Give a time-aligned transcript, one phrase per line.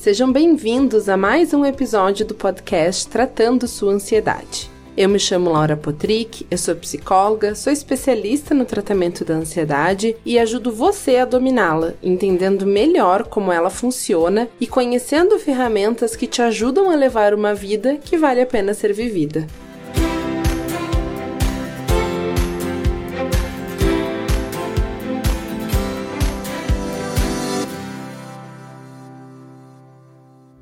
[0.00, 4.70] Sejam bem-vindos a mais um episódio do podcast Tratando Sua Ansiedade.
[4.96, 10.38] Eu me chamo Laura Potrick, eu sou psicóloga, sou especialista no tratamento da ansiedade e
[10.38, 16.88] ajudo você a dominá-la, entendendo melhor como ela funciona e conhecendo ferramentas que te ajudam
[16.88, 19.46] a levar uma vida que vale a pena ser vivida.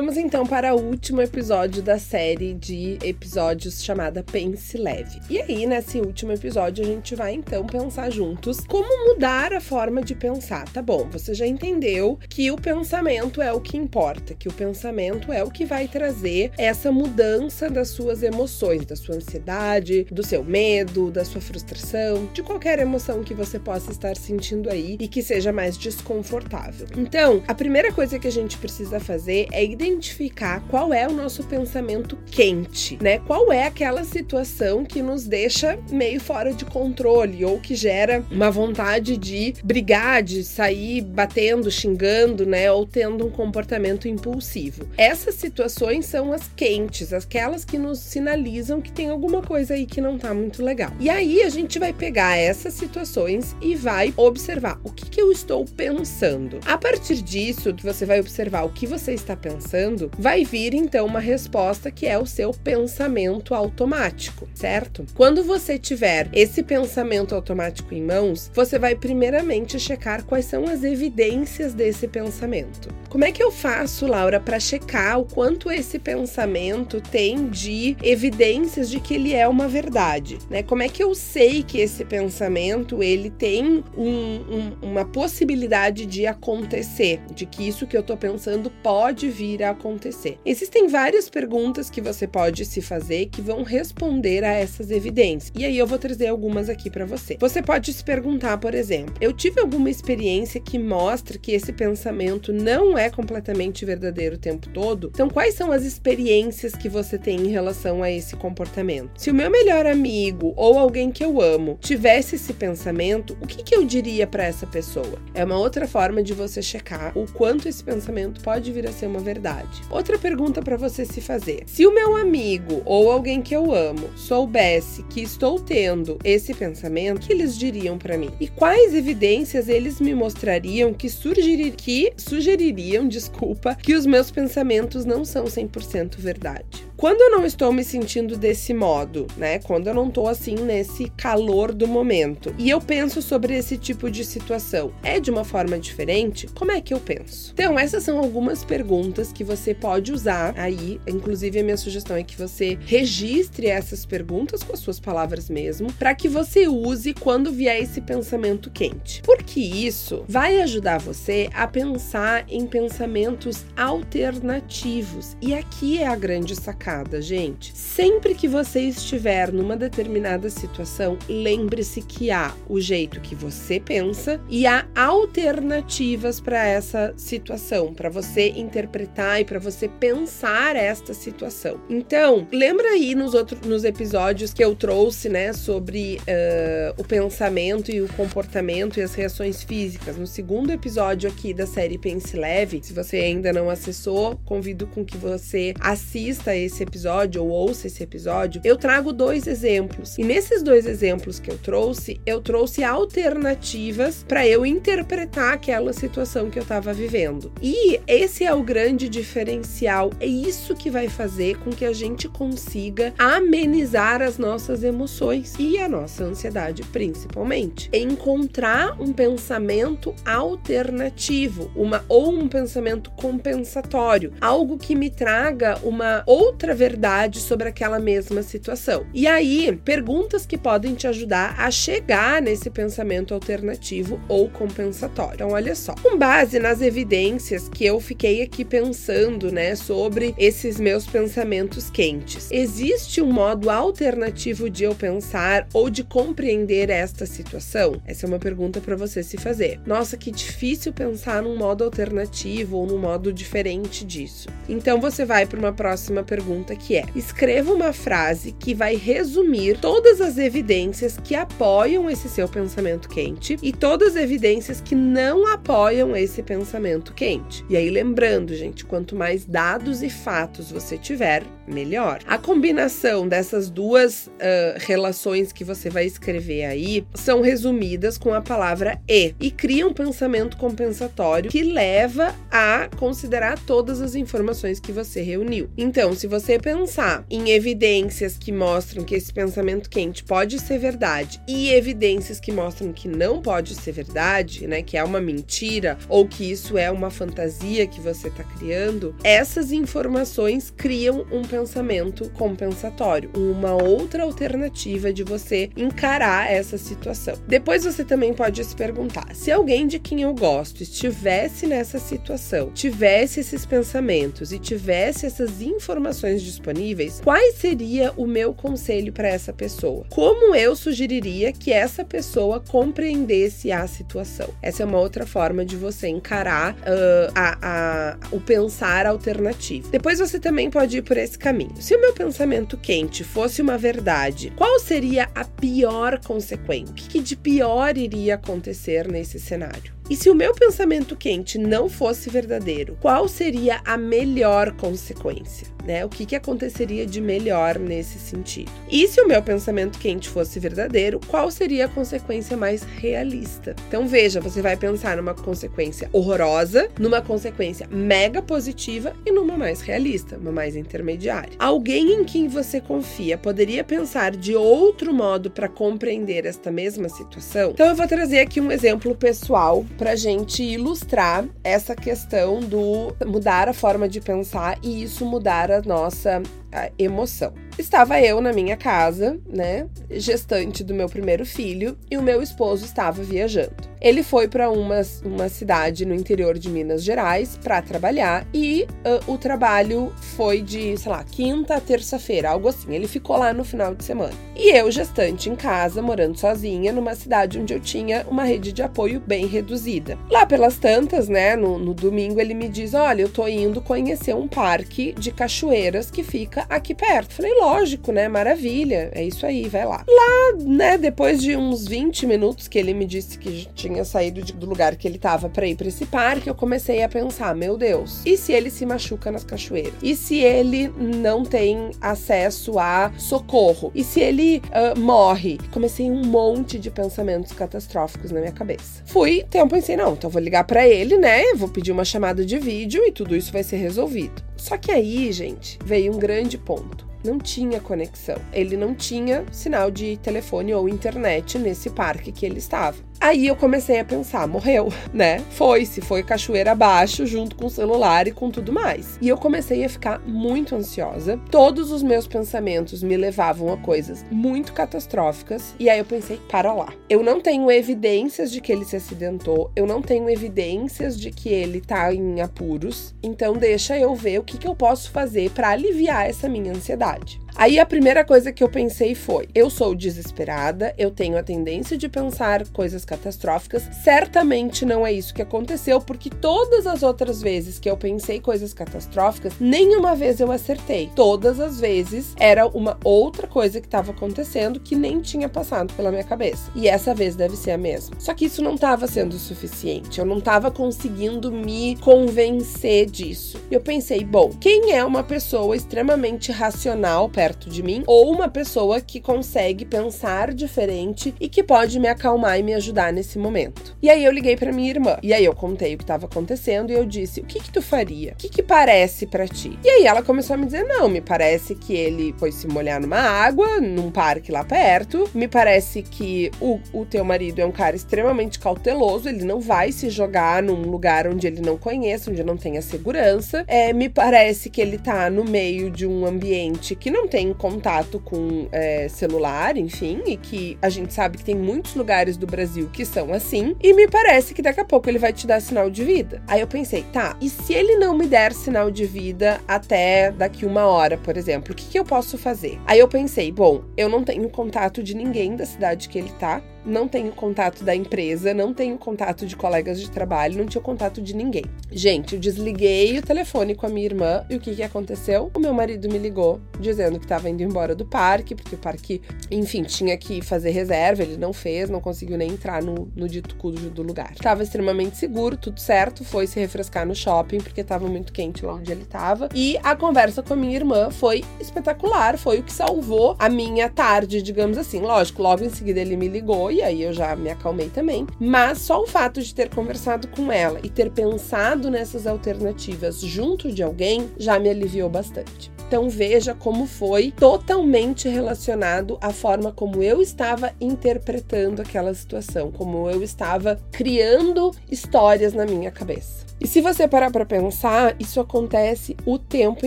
[0.00, 5.20] Vamos então para o último episódio da série de episódios chamada Pense Leve.
[5.28, 10.00] E aí, nesse último episódio, a gente vai então pensar juntos como mudar a forma
[10.00, 10.66] de pensar.
[10.72, 15.30] Tá bom, você já entendeu que o pensamento é o que importa, que o pensamento
[15.30, 20.42] é o que vai trazer essa mudança das suas emoções, da sua ansiedade, do seu
[20.42, 25.22] medo, da sua frustração, de qualquer emoção que você possa estar sentindo aí e que
[25.22, 26.86] seja mais desconfortável.
[26.96, 31.12] Então, a primeira coisa que a gente precisa fazer é identificar identificar qual é o
[31.12, 33.18] nosso pensamento quente, né?
[33.18, 38.50] Qual é aquela situação que nos deixa meio fora de controle ou que gera uma
[38.50, 42.70] vontade de brigar, de sair batendo, xingando, né?
[42.70, 44.88] Ou tendo um comportamento impulsivo.
[44.96, 50.00] Essas situações são as quentes, aquelas que nos sinalizam que tem alguma coisa aí que
[50.00, 50.92] não tá muito legal.
[51.00, 55.32] E aí a gente vai pegar essas situações e vai observar o que, que eu
[55.32, 56.60] estou pensando.
[56.64, 61.06] A partir disso, você vai observar o que você está pensando pensando, vai vir então
[61.06, 65.06] uma resposta que é o seu pensamento automático, certo?
[65.14, 70.84] Quando você tiver esse pensamento automático em mãos, você vai primeiramente checar quais são as
[70.84, 72.88] evidências desse pensamento.
[73.08, 78.88] Como é que eu faço, Laura, para checar o quanto esse pensamento tem de evidências
[78.88, 80.62] de que ele é uma verdade, né?
[80.62, 86.26] Como é que eu sei que esse pensamento ele tem um, um, uma possibilidade de
[86.26, 90.38] acontecer, de que isso que eu tô pensando pode vir a acontecer?
[90.44, 95.52] Existem várias perguntas que você pode se fazer que vão responder a essas evidências.
[95.56, 97.36] E aí eu vou trazer algumas aqui para você.
[97.40, 102.52] Você pode se perguntar, por exemplo, eu tive alguma experiência que mostra que esse pensamento
[102.52, 105.10] não é completamente verdadeiro o tempo todo?
[105.12, 109.10] Então, quais são as experiências que você tem em relação a esse comportamento?
[109.16, 113.62] Se o meu melhor amigo ou alguém que eu amo tivesse esse pensamento, o que,
[113.62, 115.18] que eu diria para essa pessoa?
[115.34, 119.06] É uma outra forma de você checar o quanto esse pensamento pode vir a ser
[119.06, 119.82] uma verdade verdade.
[119.90, 124.08] Outra pergunta para você se fazer: se o meu amigo ou alguém que eu amo
[124.16, 128.30] soubesse que estou tendo esse pensamento, o que eles diriam para mim?
[128.38, 135.04] E quais evidências eles me mostrariam que, sugerir, que sugeririam, desculpa, que os meus pensamentos
[135.04, 136.90] não são 100% verdade?
[137.00, 139.58] Quando eu não estou me sentindo desse modo, né?
[139.58, 144.10] Quando eu não estou assim nesse calor do momento e eu penso sobre esse tipo
[144.10, 146.46] de situação, é de uma forma diferente?
[146.54, 147.52] Como é que eu penso?
[147.54, 151.00] Então, essas são algumas perguntas que você pode usar aí.
[151.06, 155.92] Inclusive, a minha sugestão é que você registre essas perguntas com as suas palavras mesmo,
[155.94, 159.22] para que você use quando vier esse pensamento quente.
[159.22, 165.36] Porque isso vai ajudar você a pensar em pensamentos alternativos.
[165.40, 167.76] E aqui é a grande sacada, gente.
[167.76, 174.40] Sempre que você estiver numa determinada situação, lembre-se que há o jeito que você pensa
[174.48, 181.80] e há alternativas para essa situação, para você interpretar e para você pensar esta situação.
[181.88, 187.90] Então, lembra aí nos outros nos episódios que eu trouxe, né, sobre uh, o pensamento
[187.90, 190.16] e o comportamento e as reações físicas.
[190.16, 195.04] No segundo episódio aqui da série Pense Leve, se você ainda não acessou, convido com
[195.04, 200.16] que você assista esse episódio ou ouça esse episódio, eu trago dois exemplos.
[200.18, 206.48] E nesses dois exemplos que eu trouxe, eu trouxe alternativas para eu interpretar aquela situação
[206.48, 207.52] que eu estava vivendo.
[207.60, 210.10] E esse é o grande diferencial.
[210.18, 215.78] É isso que vai fazer com que a gente consiga amenizar as nossas emoções e
[215.78, 217.90] a nossa ansiedade, principalmente.
[217.92, 226.74] Encontrar um pensamento alternativo, uma ou um pensamento compensatório, algo que me traga uma outra
[226.74, 229.06] verdade sobre aquela mesma situação.
[229.12, 235.34] E aí, perguntas que podem te ajudar a chegar nesse pensamento alternativo ou compensatório.
[235.34, 235.94] Então, olha só.
[236.02, 242.48] Com base nas evidências que eu fiquei aqui pensando, né, sobre esses meus pensamentos quentes,
[242.52, 248.00] existe um modo alternativo de eu pensar ou de compreender esta situação?
[248.06, 249.80] Essa é uma pergunta para você se fazer.
[249.84, 254.48] Nossa, que difícil pensar num modo alternativo ou num modo diferente disso.
[254.68, 259.78] Então, você vai para uma próxima pergunta que é: escreva uma frase que vai resumir
[259.78, 265.52] todas as evidências que apoiam esse seu pensamento quente e todas as evidências que não
[265.52, 267.64] apoiam esse pensamento quente.
[267.68, 272.20] E aí lembrando, gente, quando quanto mais dados e fatos você tiver, melhor.
[272.26, 274.30] A combinação dessas duas uh,
[274.76, 279.94] relações que você vai escrever aí são resumidas com a palavra e e cria um
[279.94, 285.70] pensamento compensatório que leva a considerar todas as informações que você reuniu.
[285.78, 291.40] Então, se você pensar em evidências que mostram que esse pensamento quente pode ser verdade
[291.48, 296.26] e evidências que mostram que não pode ser verdade, né, que é uma mentira ou
[296.26, 298.89] que isso é uma fantasia que você está criando,
[299.22, 307.34] essas informações criam um pensamento compensatório, uma outra alternativa de você encarar essa situação.
[307.46, 312.70] Depois você também pode se perguntar: se alguém de quem eu gosto estivesse nessa situação,
[312.72, 319.52] tivesse esses pensamentos e tivesse essas informações disponíveis, quais seria o meu conselho para essa
[319.52, 320.04] pessoa?
[320.10, 324.48] Como eu sugeriria que essa pessoa compreendesse a situação?
[324.62, 328.40] Essa é uma outra forma de você encarar uh, a, a, o
[328.80, 329.90] pensar.
[329.90, 331.74] Depois você também pode ir por esse caminho.
[331.80, 336.92] Se o meu pensamento quente fosse uma verdade, qual seria a pior consequência?
[336.92, 339.99] O que de pior iria acontecer nesse cenário?
[340.10, 345.68] E se o meu pensamento quente não fosse verdadeiro, qual seria a melhor consequência?
[345.84, 346.04] Né?
[346.04, 348.70] O que, que aconteceria de melhor nesse sentido?
[348.90, 353.76] E se o meu pensamento quente fosse verdadeiro, qual seria a consequência mais realista?
[353.86, 359.80] Então veja, você vai pensar numa consequência horrorosa, numa consequência mega positiva e numa mais
[359.80, 361.52] realista, uma mais intermediária.
[361.56, 367.70] Alguém em quem você confia poderia pensar de outro modo para compreender esta mesma situação?
[367.70, 373.68] Então eu vou trazer aqui um exemplo pessoal para gente ilustrar essa questão do mudar
[373.68, 377.52] a forma de pensar e isso mudar a nossa a emoção.
[377.78, 382.84] Estava eu na minha casa, né, gestante do meu primeiro filho, e o meu esposo
[382.84, 383.90] estava viajando.
[384.00, 389.32] Ele foi para uma, uma cidade no interior de Minas Gerais para trabalhar e uh,
[389.32, 392.94] o trabalho foi de, sei lá, quinta a terça-feira, algo assim.
[392.94, 394.32] Ele ficou lá no final de semana.
[394.56, 398.82] E eu, gestante em casa, morando sozinha, numa cidade onde eu tinha uma rede de
[398.82, 400.18] apoio bem reduzida.
[400.30, 404.34] Lá pelas tantas, né, no, no domingo, ele me diz: Olha, eu tô indo conhecer
[404.34, 407.34] um parque de cachoeiras que fica aqui perto.
[407.34, 408.28] Falei, lógico, né?
[408.28, 409.10] Maravilha.
[409.14, 410.04] É isso aí, vai lá.
[410.08, 414.52] Lá, né, depois de uns 20 minutos que ele me disse que tinha saído de,
[414.52, 417.76] do lugar que ele tava para ir para esse parque, eu comecei a pensar, meu
[417.76, 419.94] Deus, e se ele se machuca nas cachoeiras?
[420.02, 423.90] E se ele não tem acesso a socorro?
[423.94, 425.58] E se ele uh, morre?
[425.72, 429.02] Comecei um monte de pensamentos catastróficos na minha cabeça.
[429.06, 431.54] Fui, então pensei, não, então vou ligar para ele, né?
[431.54, 434.49] Vou pedir uma chamada de vídeo e tudo isso vai ser resolvido.
[434.60, 438.36] Só que aí, gente, veio um grande ponto não tinha conexão.
[438.52, 443.10] Ele não tinha sinal de telefone ou internet nesse parque que ele estava.
[443.20, 445.40] Aí eu comecei a pensar, morreu, né?
[445.50, 449.18] Foi-se, foi cachoeira abaixo, junto com o celular e com tudo mais.
[449.20, 451.38] E eu comecei a ficar muito ansiosa.
[451.50, 455.74] Todos os meus pensamentos me levavam a coisas muito catastróficas.
[455.78, 456.94] E aí eu pensei, para lá.
[457.10, 461.50] Eu não tenho evidências de que ele se acidentou, eu não tenho evidências de que
[461.50, 463.14] ele tá em apuros.
[463.22, 467.09] Então deixa eu ver o que, que eu posso fazer para aliviar essa minha ansiedade.
[467.56, 471.96] Aí a primeira coisa que eu pensei foi: eu sou desesperada, eu tenho a tendência
[471.96, 473.82] de pensar coisas catastróficas.
[474.02, 478.72] Certamente não é isso que aconteceu, porque todas as outras vezes que eu pensei coisas
[478.72, 481.10] catastróficas, nenhuma vez eu acertei.
[481.14, 486.10] Todas as vezes era uma outra coisa que estava acontecendo que nem tinha passado pela
[486.10, 486.70] minha cabeça.
[486.74, 488.16] E essa vez deve ser a mesma.
[488.18, 490.18] Só que isso não estava sendo suficiente.
[490.18, 493.60] Eu não estava conseguindo me convencer disso.
[493.70, 496.99] Eu pensei, bom, quem é uma pessoa extremamente racional
[497.32, 502.58] perto de mim, ou uma pessoa que consegue pensar diferente e que pode me acalmar
[502.58, 503.96] e me ajudar nesse momento.
[504.02, 505.16] E aí eu liguei para minha irmã.
[505.22, 507.82] E aí eu contei o que estava acontecendo e eu disse: "O que que tu
[507.82, 508.32] faria?
[508.32, 511.20] O que que parece para ti?" E aí ela começou a me dizer: "Não, me
[511.20, 515.28] parece que ele foi se molhar numa água, num parque lá perto.
[515.34, 519.92] Me parece que o, o teu marido é um cara extremamente cauteloso, ele não vai
[519.92, 523.64] se jogar num lugar onde ele não conheça, onde não tenha segurança.
[523.66, 528.20] É, me parece que ele tá no meio de um ambiente que não tem contato
[528.20, 532.88] com é, celular, enfim, e que a gente sabe que tem muitos lugares do Brasil
[532.92, 535.90] que são assim, e me parece que daqui a pouco ele vai te dar sinal
[535.90, 536.42] de vida.
[536.46, 540.64] Aí eu pensei, tá, e se ele não me der sinal de vida até daqui
[540.64, 542.80] uma hora, por exemplo, o que, que eu posso fazer?
[542.86, 546.62] Aí eu pensei, bom, eu não tenho contato de ninguém da cidade que ele tá,
[546.84, 551.20] não tenho contato da empresa, não tenho contato de colegas de trabalho, não tinha contato
[551.20, 551.64] de ninguém.
[551.90, 555.50] Gente, eu desliguei o telefone com a minha irmã e o que, que aconteceu?
[555.54, 559.20] O meu marido me ligou dizendo que estava indo embora do parque, porque o parque,
[559.50, 563.54] enfim, tinha que fazer reserva, ele não fez, não conseguiu nem entrar no, no dito
[563.56, 564.32] cujo do lugar.
[564.32, 568.74] Estava extremamente seguro, tudo certo, foi se refrescar no shopping, porque estava muito quente lá
[568.74, 569.48] onde ele estava.
[569.54, 573.88] E a conversa com a minha irmã foi espetacular, foi o que salvou a minha
[573.88, 575.00] tarde, digamos assim.
[575.00, 578.26] Lógico, logo em seguida ele me ligou e aí eu já me acalmei também.
[578.38, 583.72] Mas só o fato de ter conversado com ela e ter pensado nessas alternativas junto
[583.72, 585.70] de alguém já me aliviou bastante.
[585.90, 593.10] Então veja como foi totalmente relacionado à forma como eu estava interpretando aquela situação, como
[593.10, 596.50] eu estava criando histórias na minha cabeça.
[596.60, 599.86] E se você parar para pensar, isso acontece o tempo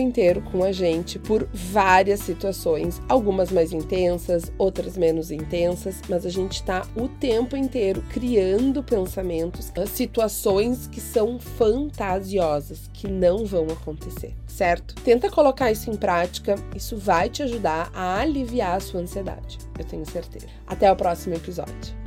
[0.00, 6.28] inteiro com a gente por várias situações, algumas mais intensas, outras menos intensas, mas a
[6.28, 14.34] gente está o tempo inteiro criando pensamentos, situações que são fantasiosas, que não vão acontecer,
[14.46, 14.94] certo?
[14.96, 19.84] Tenta colocar isso em prática, isso vai te ajudar a aliviar a sua ansiedade, eu
[19.84, 20.46] tenho certeza.
[20.66, 22.03] Até o próximo episódio.